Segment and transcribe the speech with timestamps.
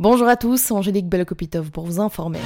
[0.00, 2.38] Bonjour à tous, Angélique Belokopitov pour vous informer.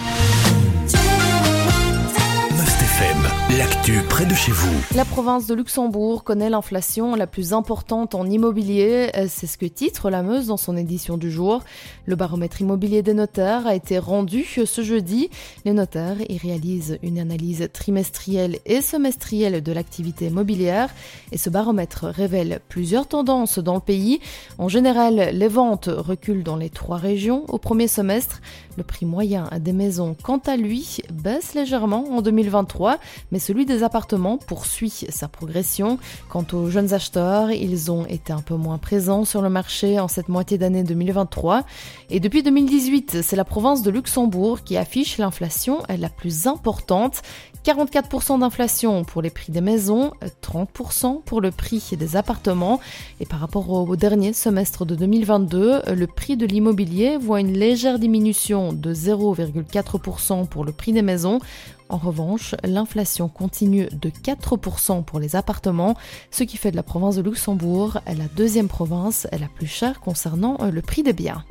[3.59, 4.75] L'actu près de chez vous.
[4.97, 9.11] La province de Luxembourg connaît l'inflation la plus importante en immobilier.
[9.29, 11.63] C'est ce que titre la Meuse dans son édition du jour.
[12.07, 15.31] Le baromètre immobilier des notaires a été rendu ce jeudi.
[15.65, 20.91] Les notaires y réalisent une analyse trimestrielle et semestrielle de l'activité immobilière.
[21.31, 24.21] Et ce baromètre révèle plusieurs tendances dans le pays.
[24.59, 28.41] En général, les ventes reculent dans les trois régions au premier semestre.
[28.77, 32.99] Le prix moyen des maisons, quant à lui, baisse légèrement en 2023,
[33.31, 35.99] mais celui des appartements poursuit sa progression.
[36.31, 40.09] Quant aux jeunes acheteurs, ils ont été un peu moins présents sur le marché en
[40.09, 41.65] cette moitié d'année 2023.
[42.09, 47.21] Et depuis 2018, c'est la province de Luxembourg qui affiche l'inflation la plus importante.
[47.67, 52.81] 44% d'inflation pour les prix des maisons, 30% pour le prix des appartements.
[53.21, 57.99] Et par rapport au dernier semestre de 2022, le prix de l'immobilier voit une légère
[57.99, 61.41] diminution de 0,4% pour le prix des maisons.
[61.95, 65.95] En revanche, l'inflation continue de 4% pour les appartements,
[66.33, 70.59] ce qui fait de la province de Luxembourg la deuxième province la plus chère concernant
[70.73, 71.45] le prix des biens.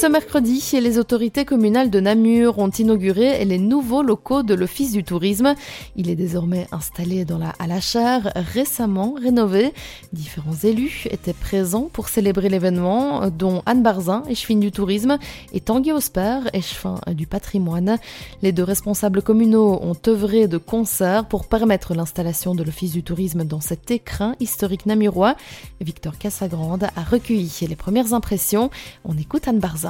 [0.00, 5.02] Ce mercredi, les autorités communales de Namur ont inauguré les nouveaux locaux de l'Office du
[5.02, 5.56] tourisme.
[5.96, 9.74] Il est désormais installé dans la Halachar, récemment rénové.
[10.12, 15.18] Différents élus étaient présents pour célébrer l'événement, dont Anne Barzin, échevine du tourisme,
[15.52, 17.98] et Tanguy Osper, échevin du patrimoine.
[18.40, 23.42] Les deux responsables communaux ont œuvré de concert pour permettre l'installation de l'Office du tourisme
[23.42, 25.34] dans cet écrin historique namurois.
[25.80, 28.70] Victor Cassagrande a recueilli les premières impressions.
[29.04, 29.87] On écoute Anne Barzin.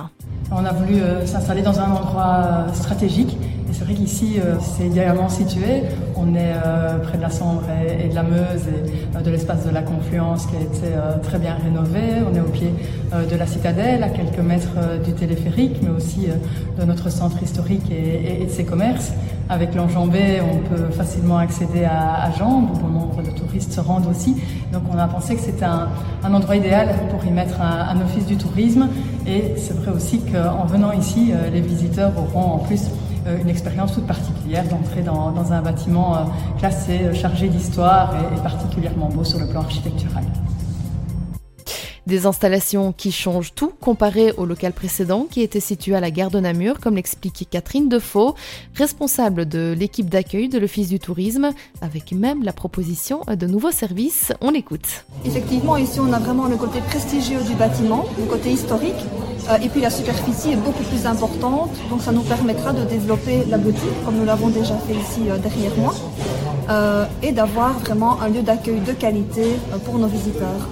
[0.51, 3.37] On a voulu euh, s'installer dans un endroit euh, stratégique.
[3.79, 5.85] C'est vrai qu'ici, euh, c'est idéalement situé.
[6.17, 6.53] On est
[7.05, 10.57] près de la Sambre et, de la Meuse et de l'espace de la Confluence qui
[10.57, 12.25] a été très bien rénové.
[12.29, 12.75] On est au pied
[13.13, 16.27] de la citadelle, à quelques mètres du téléphérique, mais aussi
[16.77, 19.13] de notre centre historique et, de ses commerces.
[19.49, 24.09] Avec l'enjambée, on peut facilement accéder à, Jambes, où bon nombre de touristes se rendent
[24.09, 24.35] aussi.
[24.73, 25.89] Donc on a pensé que c'était un,
[26.35, 28.89] endroit idéal pour y mettre un, office du tourisme.
[29.25, 33.08] Et c'est vrai aussi qu'en venant ici, euh, les visiteurs auront en plus euh,
[33.41, 36.21] une expérience toute particulière d'entrer dans, un bâtiment euh,
[36.59, 40.25] classé, chargé d'histoire et particulièrement beau sur le plan architectural.
[42.09, 46.31] Des installations qui changent tout comparé au local précédent qui était situé à la gare
[46.31, 48.35] de Namur, comme l'explique Catherine Defoe,
[48.75, 51.51] responsable de l'équipe d'accueil de l'Office du tourisme,
[51.83, 54.33] avec même la proposition de nouveaux services.
[54.41, 55.05] On l'écoute.
[55.27, 59.05] Effectivement, ici on a vraiment le côté prestigieux du bâtiment, le côté historique,
[59.51, 63.45] euh, et puis la superficie est beaucoup plus importante, donc ça nous permettra de développer
[63.51, 65.95] la boutique, comme nous l'avons déjà fait ici euh, derrière moi,
[66.71, 70.71] euh, et d'avoir vraiment un lieu d'accueil de qualité pour nos visiteurs.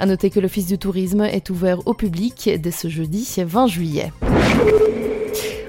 [0.00, 4.12] À noter que l'Office du tourisme est ouvert au public dès ce jeudi 20 juillet.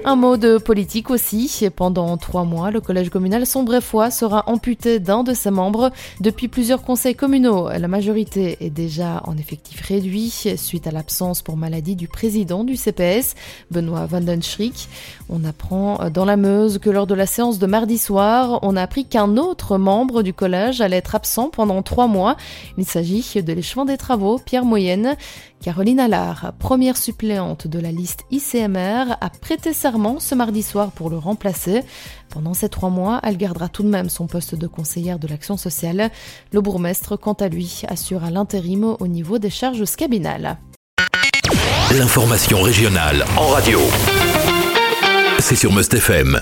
[0.02, 1.68] Un mot de politique aussi.
[1.76, 5.90] Pendant trois mois, le collège communal Sombrefoy sera amputé d'un de ses membres.
[6.20, 11.58] Depuis plusieurs conseils communaux, la majorité est déjà en effectif réduit suite à l'absence pour
[11.58, 13.34] maladie du président du CPS,
[13.70, 14.88] Benoît Vandenschrick.
[15.28, 18.82] On apprend dans la Meuse que lors de la séance de mardi soir, on a
[18.82, 22.36] appris qu'un autre membre du collège allait être absent pendant trois mois.
[22.78, 25.16] Il s'agit de l'échevin des travaux, Pierre Moyenne.
[25.62, 29.74] Caroline Allard, première suppléante de la liste ICMR, a prêté
[30.18, 31.82] ce mardi soir pour le remplacer.
[32.28, 35.56] Pendant ces trois mois, elle gardera tout de même son poste de conseillère de l'action
[35.56, 36.10] sociale.
[36.52, 40.58] Le bourgmestre, quant à lui, assure à l'intérim au niveau des charges scabinales.
[41.92, 43.80] L'information régionale en radio.
[45.40, 46.38] C'est sur Must FM.